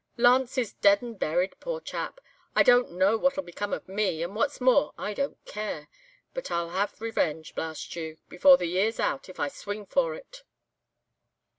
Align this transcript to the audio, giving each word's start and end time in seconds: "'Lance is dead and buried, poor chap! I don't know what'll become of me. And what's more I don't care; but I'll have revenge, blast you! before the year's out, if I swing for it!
"'Lance 0.17 0.57
is 0.57 0.73
dead 0.73 1.03
and 1.03 1.19
buried, 1.19 1.59
poor 1.59 1.79
chap! 1.79 2.19
I 2.55 2.63
don't 2.63 2.89
know 2.93 3.17
what'll 3.19 3.43
become 3.43 3.71
of 3.71 3.87
me. 3.87 4.23
And 4.23 4.35
what's 4.35 4.59
more 4.59 4.95
I 4.97 5.13
don't 5.13 5.37
care; 5.45 5.89
but 6.33 6.49
I'll 6.49 6.71
have 6.71 6.99
revenge, 6.99 7.53
blast 7.53 7.95
you! 7.95 8.17
before 8.27 8.57
the 8.57 8.65
year's 8.65 8.99
out, 8.99 9.29
if 9.29 9.39
I 9.39 9.47
swing 9.47 9.85
for 9.85 10.15
it! 10.15 10.41